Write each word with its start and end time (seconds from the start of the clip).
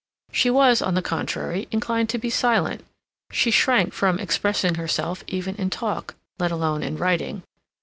She 0.31 0.49
was, 0.49 0.81
on 0.81 0.95
the 0.95 1.03
contrary, 1.03 1.67
inclined 1.69 2.09
to 2.09 2.17
be 2.17 2.31
silent; 2.31 2.83
she 3.31 3.51
shrank 3.51 3.93
from 3.93 4.17
expressing 4.17 4.73
herself 4.73 5.23
even 5.27 5.55
in 5.57 5.69
talk, 5.69 6.15
let 6.39 6.49
alone 6.49 6.81
in 6.81 6.97
writing. 6.97 7.43